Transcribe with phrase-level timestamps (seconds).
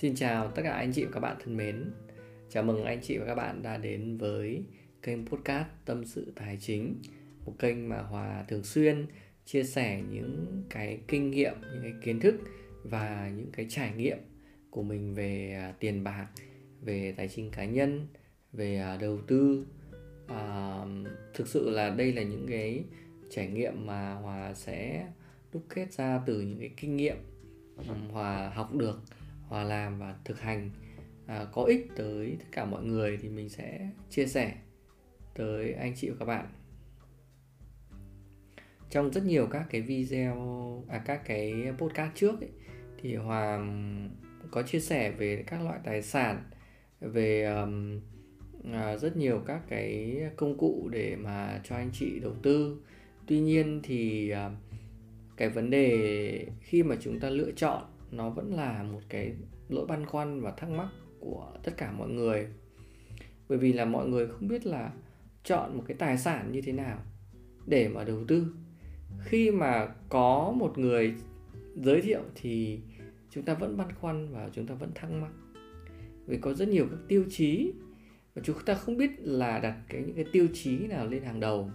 [0.00, 1.92] Xin chào tất cả anh chị và các bạn thân mến.
[2.50, 4.64] Chào mừng anh chị và các bạn đã đến với
[5.02, 6.94] kênh podcast Tâm sự tài chính,
[7.46, 9.06] một kênh mà Hòa thường xuyên
[9.44, 12.34] chia sẻ những cái kinh nghiệm, những cái kiến thức
[12.82, 14.18] và những cái trải nghiệm
[14.70, 16.26] của mình về à, tiền bạc,
[16.80, 18.06] về tài chính cá nhân,
[18.52, 19.66] về à, đầu tư.
[20.28, 20.84] À,
[21.34, 22.84] thực sự là đây là những cái
[23.30, 25.08] trải nghiệm mà Hòa sẽ
[25.52, 27.16] đúc kết ra từ những cái kinh nghiệm
[28.12, 29.00] Hòa học được
[29.50, 30.70] và làm và thực hành
[31.26, 34.54] à, có ích tới tất cả mọi người thì mình sẽ chia sẻ
[35.34, 36.46] tới anh chị và các bạn.
[38.90, 42.50] Trong rất nhiều các cái video à các cái podcast trước ấy,
[43.02, 43.66] thì hòa
[44.50, 46.42] có chia sẻ về các loại tài sản
[47.00, 48.00] về um,
[48.72, 52.82] à, rất nhiều các cái công cụ để mà cho anh chị đầu tư.
[53.26, 54.50] Tuy nhiên thì à,
[55.36, 59.34] cái vấn đề khi mà chúng ta lựa chọn nó vẫn là một cái
[59.68, 60.88] lỗi băn khoăn và thắc mắc
[61.20, 62.46] của tất cả mọi người.
[63.48, 64.92] Bởi vì là mọi người không biết là
[65.44, 66.98] chọn một cái tài sản như thế nào
[67.66, 68.54] để mà đầu tư.
[69.24, 71.14] Khi mà có một người
[71.76, 72.80] giới thiệu thì
[73.30, 75.30] chúng ta vẫn băn khoăn và chúng ta vẫn thắc mắc.
[76.26, 77.72] Vì có rất nhiều các tiêu chí
[78.34, 81.40] và chúng ta không biết là đặt cái, những cái tiêu chí nào lên hàng
[81.40, 81.70] đầu.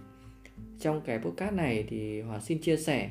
[0.80, 3.10] Trong cái podcast này thì hòa xin chia sẻ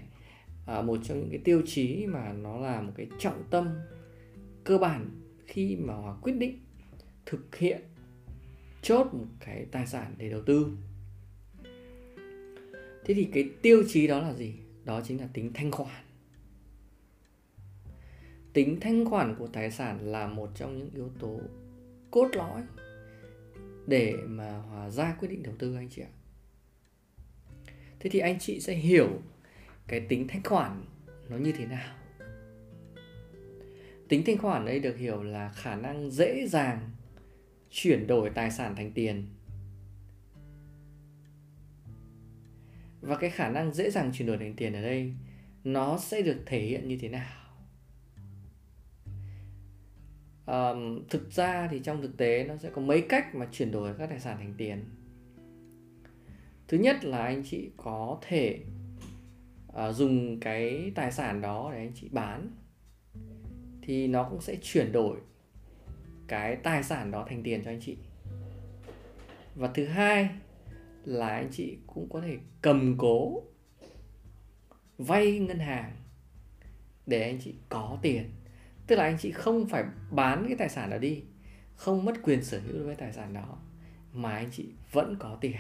[0.66, 3.70] à, một trong những cái tiêu chí mà nó là một cái trọng tâm
[4.64, 5.10] cơ bản
[5.46, 6.60] khi mà hòa quyết định
[7.26, 7.82] thực hiện
[8.82, 10.78] chốt một cái tài sản để đầu tư.
[13.06, 14.54] Thế thì cái tiêu chí đó là gì?
[14.86, 16.06] Đó chính là tính thanh khoản.
[18.54, 21.40] Tính thanh khoản của tài sản là một trong những yếu tố
[22.12, 22.62] cốt lõi
[23.88, 26.12] để mà hòa ra quyết định đầu tư anh chị ạ.
[28.00, 29.10] Thế thì anh chị sẽ hiểu
[29.88, 30.86] cái tính thanh khoản
[31.30, 31.96] nó như thế nào?
[34.08, 36.90] Tính thanh khoản đây được hiểu là khả năng dễ dàng
[37.70, 39.28] chuyển đổi tài sản thành tiền.
[43.02, 45.14] Và cái khả năng dễ dàng chuyển đổi thành tiền ở đây
[45.64, 47.46] nó sẽ được thể hiện như thế nào?
[50.46, 53.94] Um, thực ra thì trong thực tế nó sẽ có mấy cách mà chuyển đổi
[53.98, 54.86] các tài sản thành tiền.
[56.68, 58.60] Thứ nhất là anh chị có thể
[59.76, 62.52] uh, dùng cái tài sản đó để anh chị bán
[63.82, 65.18] thì nó cũng sẽ chuyển đổi
[66.28, 67.98] cái tài sản đó thành tiền cho anh chị.
[69.56, 70.30] Và thứ hai
[71.06, 73.44] là anh chị cũng có thể cầm cố
[74.98, 75.96] vay ngân hàng
[77.06, 78.30] để anh chị có tiền.
[78.88, 81.24] Tức là anh chị không phải bán cái tài sản đó đi
[81.76, 83.58] không mất quyền sở hữu đối với tài sản đó
[84.14, 85.56] mà anh chị vẫn có tiền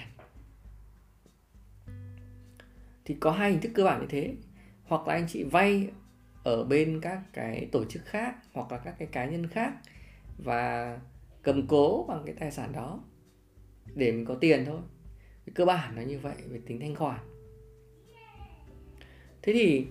[3.06, 4.36] thì có hai hình thức cơ bản như thế.
[4.84, 5.88] Hoặc là anh chị vay
[6.44, 9.74] ở bên các cái tổ chức khác hoặc là các cái cá nhân khác
[10.38, 11.00] và
[11.44, 13.00] cầm cố bằng cái tài sản đó
[13.96, 14.80] để mình có tiền thôi.
[15.56, 17.20] Cơ bản nó như vậy về tính thanh khoản.
[19.42, 19.86] Thế thì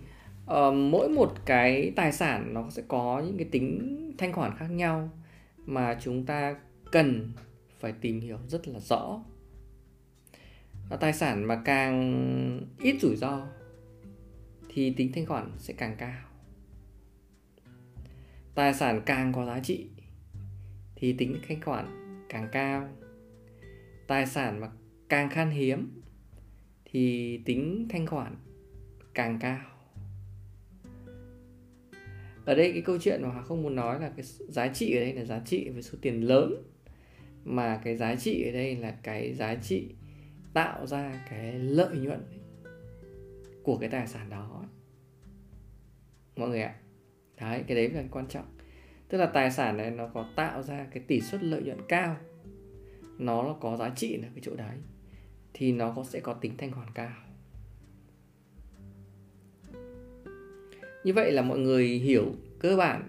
[0.45, 4.67] uh, mỗi một cái tài sản nó sẽ có những cái tính thanh khoản khác
[4.71, 5.11] nhau
[5.57, 6.57] mà chúng ta
[6.93, 7.33] cần
[7.81, 9.21] phải tìm hiểu rất là rõ
[10.89, 13.47] và tài sản mà càng ít rủi ro,
[14.69, 16.23] thì tính thanh khoản sẽ càng cao.
[18.55, 19.89] Tài sản càng có giá trị,
[20.97, 22.89] thì tính thanh khoản càng cao.
[24.07, 24.71] Tài sản mà
[25.09, 26.01] càng khan hiếm,
[26.85, 28.37] thì tính thanh khoản
[29.15, 29.61] càng cao.
[32.45, 35.13] Ở đây cái câu chuyện mà không muốn nói là cái giá trị ở đây
[35.13, 36.55] là giá trị với số tiền lớn,
[37.45, 39.89] mà cái giá trị ở đây là cái giá trị
[40.55, 42.21] tạo ra cái lợi nhuận
[43.63, 44.65] của cái tài sản đó.
[46.37, 46.75] Mọi người ạ.
[47.41, 48.45] Đấy, cái đấy là quan trọng.
[49.09, 52.17] Tức là tài sản này nó có tạo ra cái tỷ suất lợi nhuận cao.
[53.19, 54.77] Nó có giá trị ở cái chỗ đấy.
[55.55, 57.13] Thì nó có, sẽ có tính thanh khoản cao.
[61.05, 63.09] Như vậy là mọi người hiểu cơ bản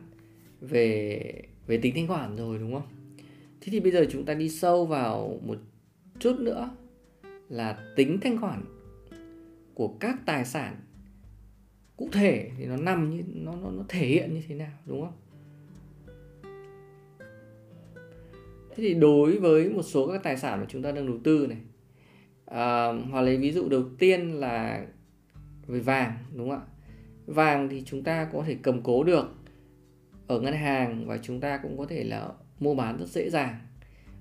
[0.62, 1.21] về
[1.68, 3.18] về tính thanh khoản rồi, đúng không?
[3.62, 5.57] Thế thì bây giờ chúng ta đi sâu vào một
[6.19, 6.75] chút nữa
[7.50, 8.63] là tính thanh khoản
[9.74, 10.75] của các tài sản.
[11.97, 15.01] Cụ thể thì nó nằm như nó nó nó thể hiện như thế nào đúng
[15.01, 15.13] không?
[18.69, 21.47] Thế thì đối với một số các tài sản mà chúng ta đang đầu tư
[21.47, 21.57] này
[22.45, 24.86] à, hoặc lấy ví dụ đầu tiên là
[25.68, 26.65] về vàng đúng không ạ?
[27.25, 29.25] Vàng thì chúng ta có thể cầm cố được
[30.27, 33.56] ở ngân hàng và chúng ta cũng có thể là mua bán rất dễ dàng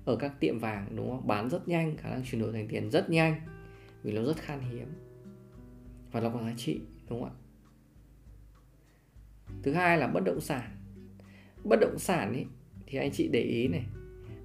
[0.05, 1.27] ở các tiệm vàng đúng không?
[1.27, 3.41] Bán rất nhanh khả năng chuyển đổi thành tiền rất nhanh
[4.03, 4.87] vì nó rất khan hiếm.
[6.11, 7.35] Và nó có giá trị đúng không ạ?
[9.63, 10.71] Thứ hai là bất động sản.
[11.63, 12.45] Bất động sản ấy
[12.87, 13.85] thì anh chị để ý này.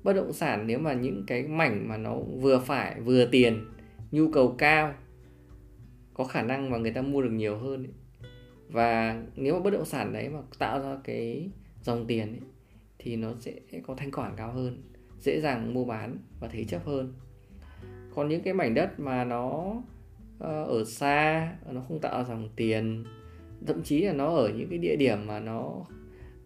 [0.03, 3.65] Bất động sản nếu mà những cái mảnh mà nó vừa phải vừa tiền
[4.11, 4.95] nhu cầu cao
[6.15, 7.93] có khả năng mà người ta mua được nhiều hơn ấy.
[8.69, 11.51] và nếu mà bất động sản đấy mà tạo ra cái
[11.83, 12.41] dòng tiền ấy,
[12.99, 13.53] thì nó sẽ
[13.87, 14.83] có thanh khoản cao hơn
[15.21, 17.15] dễ dàng mua bán và thế chấp hơn.
[18.15, 19.75] Còn những cái mảnh đất mà nó
[20.39, 23.05] ờ, ở xa nó không tạo dòng tiền
[23.67, 25.87] thậm chí là nó ở những cái địa điểm mà nó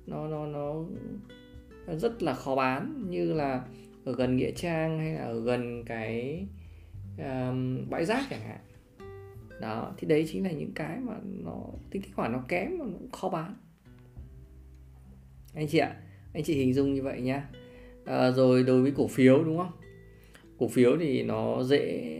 [0.06, 0.84] nó nó nó
[1.96, 3.64] rất là khó bán như là
[4.04, 6.46] ở gần nghĩa trang hay là ở gần cái
[7.18, 8.60] um, bãi rác chẳng hạn.
[9.60, 12.84] Đó thì đấy chính là những cái mà nó tính kết khoản nó kém mà
[12.84, 13.54] nó cũng khó bán.
[15.54, 15.96] Anh chị ạ
[16.32, 17.48] anh chị hình dung như vậy nhá
[18.04, 19.72] à, rồi đối với cổ phiếu đúng không?
[20.58, 22.10] Cổ phiếu thì nó dễ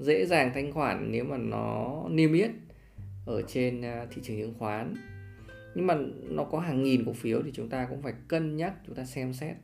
[0.00, 2.50] dễ dàng thanh khoản nếu mà nó niêm yết
[3.26, 4.94] ở trên à, thị trường chứng khoán.
[5.74, 8.74] Nhưng mà nó có hàng nghìn cổ phiếu thì chúng ta cũng phải cân nhắc
[8.86, 9.56] chúng ta xem xét.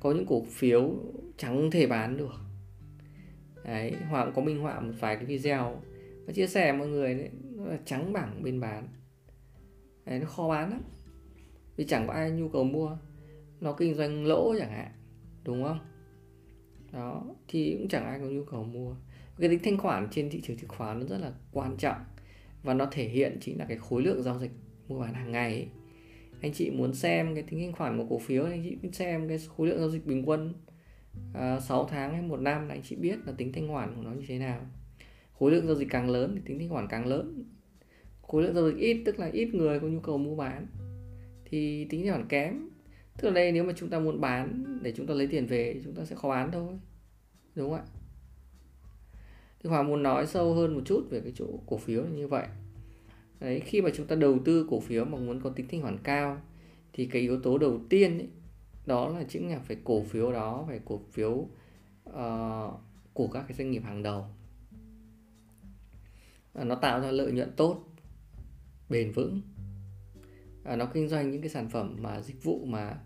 [0.00, 0.90] Có những cổ phiếu
[1.36, 2.34] chẳng thể bán được.
[3.64, 5.80] Đấy hoàng có minh họa một vài cái video
[6.26, 8.88] và chia sẻ mọi người đấy nó là trắng bảng bên bán.
[10.06, 10.80] Đấy, nó khó bán lắm.
[11.76, 12.96] Vì chẳng có ai nhu cầu mua
[13.64, 14.92] nó kinh doanh lỗ chẳng hạn
[15.44, 15.78] đúng không?
[16.92, 18.94] Đó thì cũng chẳng ai có nhu cầu mua.
[19.38, 21.96] Cái tính thanh khoản trên thị trường chứng khoán nó rất là quan trọng
[22.62, 24.50] và nó thể hiện chính là cái khối lượng giao dịch
[24.88, 25.52] mua bán hàng ngày.
[25.52, 25.68] Ấy.
[26.40, 29.28] anh chị muốn xem cái tính thanh khoản của cổ phiếu anh chị muốn xem
[29.28, 30.54] cái khối lượng giao dịch bình quân
[31.34, 33.96] à, uh, 6 tháng hay một năm là anh chị biết là tính thanh khoản
[33.96, 34.60] của nó như thế nào.
[35.38, 37.44] Khối lượng giao dịch càng lớn thì tính thanh khoản càng lớn.
[38.22, 40.66] Khối lượng giao dịch ít tức là ít người có nhu cầu mua bán
[41.44, 42.68] thì tính thanh khoản kém
[43.16, 45.80] tức là đây nếu mà chúng ta muốn bán để chúng ta lấy tiền về
[45.84, 46.78] chúng ta sẽ khó bán thôi.
[47.54, 47.84] Đúng không ạ?
[49.62, 52.46] Thì Hoàng muốn nói sâu hơn một chút về cái chỗ cổ phiếu như vậy.
[53.40, 55.98] Đấy, khi mà chúng ta đầu tư cổ phiếu mà muốn có tính thanh khoản
[56.02, 56.40] cao
[56.92, 58.28] thì cái yếu tố đầu tiên ấy,
[58.86, 62.74] đó là chính là phải cổ phiếu đó phải cổ phiếu uh,
[63.12, 64.24] của các cái doanh nghiệp hàng đầu.
[66.54, 67.84] Nó tạo ra lợi nhuận tốt
[68.88, 69.40] bền vững
[70.64, 72.98] à, nó kinh doanh những cái sản phẩm mà dịch vụ mà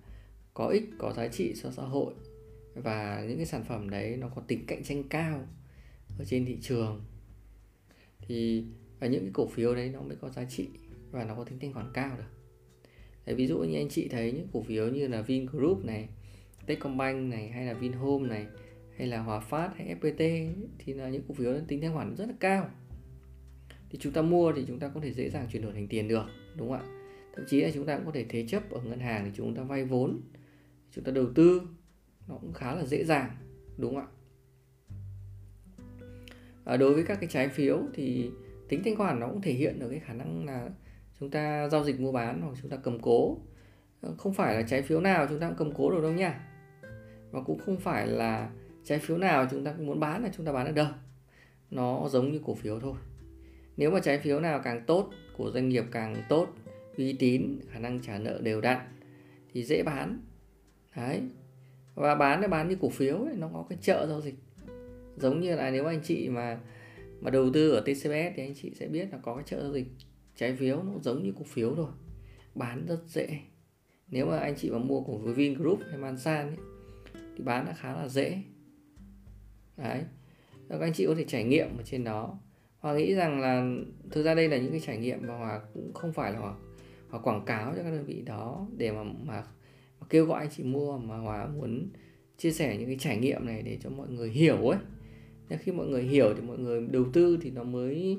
[0.55, 2.15] có ích có giá trị cho xã hội.
[2.75, 5.47] Và những cái sản phẩm đấy nó có tính cạnh tranh cao
[6.19, 7.05] ở trên thị trường.
[8.21, 8.65] Thì
[9.01, 10.69] và những cái cổ phiếu đấy nó mới có giá trị
[11.11, 12.39] và nó có tính thanh khoản cao được.
[13.27, 16.09] Đấy, ví dụ như anh chị thấy những cổ phiếu như là Vingroup này
[16.67, 18.47] Techcombank này hay là Vinhome này
[18.97, 22.27] hay là Hòa Phát hay FPT thì là những cổ phiếu tính thanh khoản rất
[22.29, 22.71] là cao.
[23.91, 26.09] Thì chúng ta mua thì chúng ta có thể dễ dàng chuyển đổi thành tiền
[26.09, 26.25] được
[26.57, 26.98] đúng không ạ?
[27.37, 29.55] Thậm chí là chúng ta cũng có thể thế chấp ở ngân hàng để chúng
[29.55, 30.21] ta vay vốn
[30.91, 31.63] chúng ta đầu tư
[32.29, 33.31] nó cũng khá là dễ dàng
[33.77, 34.09] đúng không ạ?
[36.65, 38.31] À, đối với các cái trái phiếu thì
[38.69, 40.69] tính thanh khoản nó cũng thể hiện được cái khả năng là
[41.21, 43.39] chúng ta giao dịch mua bán hoặc chúng ta cầm cố.
[44.01, 46.41] Ờ, không phải là trái phiếu nào chúng ta cũng cầm cố được đâu nha.
[47.31, 48.51] Và cũng không phải là
[48.85, 50.87] trái phiếu nào chúng ta muốn bán là chúng ta bán được đâu.
[51.71, 52.95] Nó giống như cổ phiếu thôi.
[53.77, 56.49] Nếu mà trái phiếu nào càng tốt của doanh nghiệp càng tốt
[56.99, 58.79] uy tín khả năng trả nợ đều đặn
[59.53, 60.21] thì dễ bán.
[60.97, 61.23] Đấy.
[61.95, 64.35] Và bán nó bán như cổ phiếu ấy, nó có cái chợ giao dịch.
[65.17, 66.61] Giống như là nếu anh chị mà
[67.21, 69.73] mà đầu tư ở TCBS thì anh chị sẽ biết là có cái chợ giao
[69.73, 69.87] dịch.
[70.37, 71.91] Trái phiếu nó giống như cổ phiếu rồi
[72.55, 73.29] bán rất dễ.
[74.09, 76.57] Nếu mà anh chị mà mua cổ phiếu Vingroup hay Mansan ấy,
[77.37, 78.43] thì bán là khá là dễ.
[79.77, 80.03] Đấy.
[80.69, 82.39] Các anh chị có thể trải nghiệm ở trên đó.
[82.79, 83.71] Hòa nghĩ rằng là
[84.11, 86.55] thực ra đây là những cái trải nghiệm mà Hòa cũng không phải là Hòa,
[87.11, 89.43] và quảng cáo cho các đơn vị đó để mà, mà
[90.01, 91.89] mà kêu gọi anh chị mua mà Hòa muốn
[92.39, 94.79] chia sẻ những cái trải nghiệm này để cho mọi người hiểu ấy.
[95.49, 98.19] Nên khi mọi người hiểu thì mọi người đầu tư thì nó mới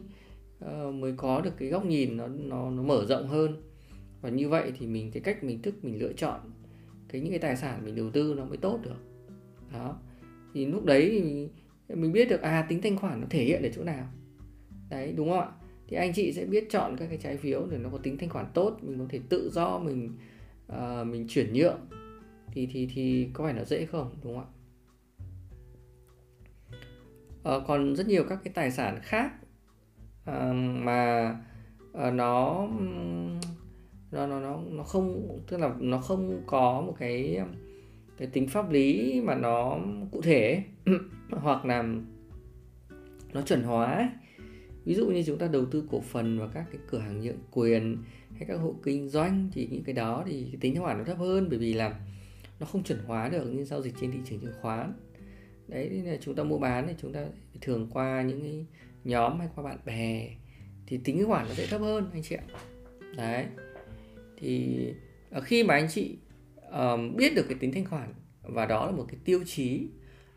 [0.65, 3.61] uh, mới có được cái góc nhìn nó nó nó mở rộng hơn.
[4.21, 6.39] Và như vậy thì mình cái cách mình thức mình lựa chọn
[7.09, 8.97] cái những cái tài sản mình đầu tư nó mới tốt được.
[9.73, 9.99] Đó.
[10.53, 11.49] Thì lúc đấy thì mình,
[12.01, 14.07] mình biết được à tính thanh khoản nó thể hiện ở chỗ nào.
[14.89, 15.51] Đấy đúng không ạ?
[15.89, 18.29] Thì anh chị sẽ biết chọn các cái trái phiếu để nó có tính thanh
[18.29, 20.17] khoản tốt mình có thể tự do mình
[20.71, 21.79] uh, mình chuyển nhượng.
[22.51, 24.15] Thì thì thì có phải là dễ không?
[24.23, 24.49] Đúng không ạ?
[27.55, 29.31] Uh, còn rất nhiều các cái tài sản khác
[30.29, 31.29] uh, mà
[31.91, 32.67] uh, nó
[34.11, 37.41] nó nó nó nó không tức là nó không có một cái
[38.17, 39.79] cái tính pháp lý mà nó
[40.11, 40.63] cụ thể
[41.31, 41.83] hoặc là
[43.33, 44.07] nó chuẩn hóa ấy
[44.89, 47.39] ví dụ như chúng ta đầu tư cổ phần vào các cái cửa hàng nhượng
[47.51, 47.97] quyền
[48.35, 51.03] hay các hộ kinh doanh thì những cái đó thì cái tính thanh khoản nó
[51.03, 51.99] thấp hơn bởi vì là
[52.59, 54.93] nó không chuẩn hóa được như giao dịch trên thị trường chứng khoán.
[55.67, 57.25] Đấy nên là chúng ta mua bán thì chúng ta
[57.61, 58.65] thường qua những cái
[59.03, 60.29] nhóm hay qua bạn bè
[60.87, 62.43] thì tính thanh khoản nó sẽ thấp hơn anh chị ạ.
[63.17, 63.45] Đấy.
[64.37, 64.85] Thì
[65.29, 66.17] ờ, khi mà anh chị
[66.71, 69.87] um, biết được cái tính thanh khoản và đó là một cái tiêu chí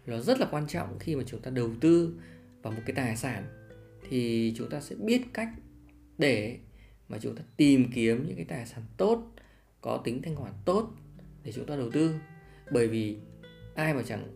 [0.07, 2.15] nó rất là quan trọng khi mà chúng ta đầu tư
[2.63, 3.45] vào một cái tài sản
[4.13, 5.49] thì chúng ta sẽ biết cách
[6.19, 6.59] để
[7.09, 9.33] mà chúng ta tìm kiếm những cái tài sản tốt
[9.81, 10.91] có tính thanh khoản tốt
[11.45, 12.15] để chúng ta đầu tư.
[12.73, 13.17] Bởi vì
[13.75, 14.35] ai mà chẳng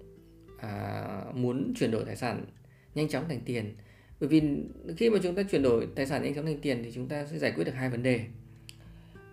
[0.59, 1.05] à,
[1.35, 2.45] muốn chuyển đổi tài sản
[2.95, 3.77] nhanh chóng thành tiền.
[4.21, 4.43] Bởi vì
[4.97, 7.27] khi mà chúng ta chuyển đổi tài sản nhanh chóng thành tiền thì chúng ta
[7.27, 8.25] sẽ giải quyết được hai vấn đề.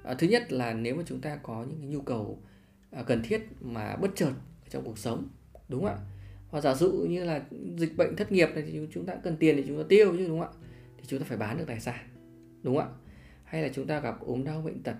[0.03, 2.41] À, thứ nhất là nếu mà chúng ta có những cái nhu cầu
[2.91, 4.33] à, cần thiết mà bất chợt
[4.69, 5.27] trong cuộc sống
[5.69, 6.12] đúng không ạ?
[6.53, 7.45] Hoặc giả dụ như là
[7.77, 10.27] dịch bệnh thất nghiệp này thì chúng ta cần tiền để chúng ta tiêu chứ
[10.27, 10.67] đúng không ạ?
[10.97, 12.07] Thì chúng ta phải bán được tài sản
[12.63, 12.95] đúng không ạ?
[13.43, 14.95] Hay là chúng ta gặp ốm đau bệnh tật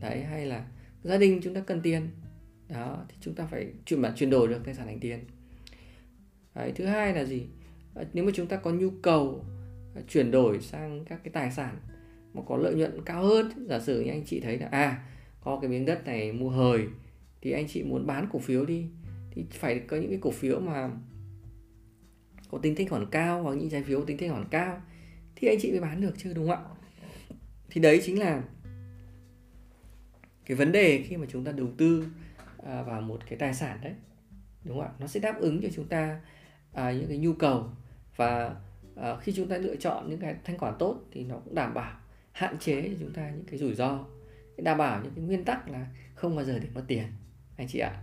[0.00, 0.66] đấy hay là
[1.02, 2.08] gia đình chúng ta cần tiền
[2.68, 5.18] đó thì chúng ta phải chuyển bản chuyển đổi được tài sản thành tiền.
[6.54, 7.46] Đấy, thứ hai là gì?
[7.94, 9.44] À, nếu mà chúng ta có nhu cầu
[9.96, 11.76] à, chuyển đổi sang các cái tài sản
[12.34, 15.04] mà có lợi nhuận cao hơn giả sử như anh chị thấy là à
[15.40, 16.86] có cái miếng đất này mua hời
[17.40, 18.86] thì anh chị muốn bán cổ phiếu đi
[19.34, 20.90] thì phải có những cái cổ phiếu mà
[22.50, 24.80] có tính thanh khoản cao hoặc những trái phiếu có tính thanh khoản cao
[25.36, 26.70] thì anh chị mới bán được chứ đúng không ạ?
[27.70, 28.42] Thì đấy chính là
[30.46, 32.06] cái vấn đề khi mà chúng ta đầu tư
[32.66, 33.92] à, vào một cái tài sản đấy
[34.64, 34.92] đúng không ạ?
[34.98, 36.20] Nó sẽ đáp ứng cho chúng ta
[36.72, 37.70] à, những cái nhu cầu
[38.16, 38.56] và
[38.96, 41.74] à, khi chúng ta lựa chọn những cái thanh khoản tốt thì nó cũng đảm
[41.74, 42.00] bảo
[42.32, 44.04] hạn chế cho chúng ta những cái rủi ro
[44.56, 47.06] đảm bảo những cái nguyên tắc là không bao giờ để mất tiền
[47.56, 48.02] anh chị ạ.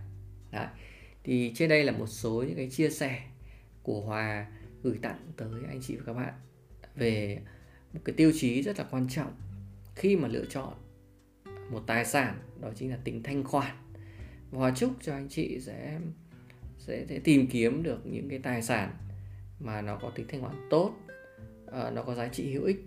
[0.50, 0.66] Đấy
[1.24, 3.22] thì trên đây là một số những cái chia sẻ
[3.82, 4.46] của Hòa
[4.82, 6.34] gửi tặng tới anh chị và các bạn
[6.96, 7.38] về
[7.92, 9.32] một cái tiêu chí rất là quan trọng
[9.94, 10.74] khi mà lựa chọn
[11.70, 13.76] một tài sản đó chính là tính thanh khoản.
[14.50, 16.00] Và Hòa chúc cho anh chị sẽ
[16.78, 18.94] sẽ, sẽ tìm kiếm được những cái tài sản
[19.60, 20.94] mà nó có tính thanh khoản tốt
[21.72, 22.84] à, nó có giá trị hữu ích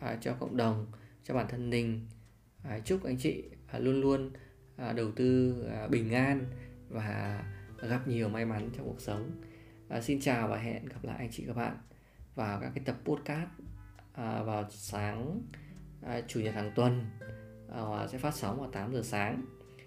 [0.00, 0.86] à, cho cộng đồng
[1.24, 2.06] cho bản thân mình.
[2.62, 4.30] À, chúc anh chị à, luôn luôn
[4.76, 6.46] à, đầu tư à, bình an
[6.88, 7.44] và
[7.82, 9.30] gặp nhiều may mắn trong cuộc sống.
[9.88, 11.76] À, xin chào và hẹn gặp lại anh chị các bạn
[12.34, 13.48] vào các cái tập podcast
[14.12, 15.40] à, vào sáng
[16.02, 17.04] à, chủ nhật hàng tuần
[17.72, 19.42] à, sẽ phát sóng vào 8 giờ sáng.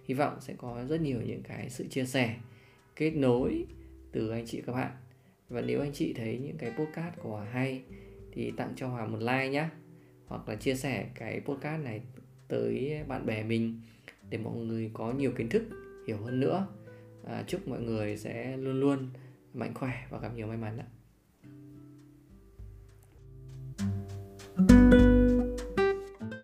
[0.06, 2.36] Hy vọng sẽ có rất nhiều những cái sự chia sẻ
[2.96, 3.66] kết nối
[4.12, 4.92] từ anh chị các bạn.
[5.50, 7.84] Và nếu anh chị thấy những cái podcast của Hòa hay
[8.32, 9.70] thì tặng cho Hòa một like nhé
[10.28, 12.02] hoặc là chia sẻ cái podcast này
[12.48, 13.82] tới bạn bè mình
[14.30, 15.64] để mọi người có nhiều kiến thức
[16.08, 16.68] hiểu hơn nữa
[17.26, 19.10] à, chúc mọi người sẽ luôn luôn
[19.54, 20.88] mạnh khỏe và gặp nhiều may mắn ạ.